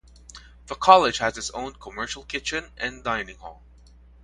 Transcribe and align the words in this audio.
The 0.65 0.73
College 0.73 1.19
has 1.19 1.37
its 1.37 1.51
own 1.51 1.73
commercial 1.75 2.23
kitchen 2.23 2.71
and 2.75 3.03
dining 3.03 3.37
hall. 3.37 3.61